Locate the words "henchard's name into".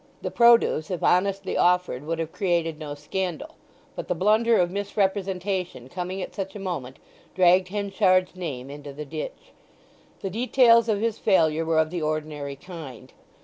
7.67-8.93